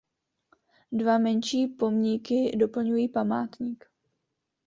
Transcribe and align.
Dva 0.91 1.17
menší 1.17 1.67
pomníky 1.67 2.57
doplňují 2.57 3.07
památník. 3.09 3.85